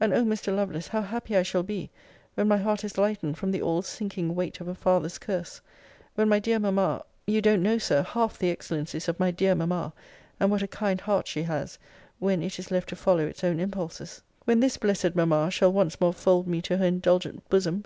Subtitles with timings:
[0.00, 0.56] And O Mr.
[0.56, 1.90] Lovelace, how happy I shall be,
[2.36, 5.60] when my heart is lightened from the all sinking weight of a father's curse!
[6.14, 9.92] When my dear mamma You don't know, Sir, half the excellencies of my dear mamma!
[10.40, 11.78] and what a kind heart she has,
[12.18, 16.00] when it is left to follow its own impulses When this blessed mamma shall once
[16.00, 17.84] more fold me to her indulgent bosom!